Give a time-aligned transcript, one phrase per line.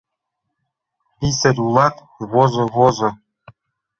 [1.17, 1.95] Писарь улат,
[2.31, 3.09] возо-возо.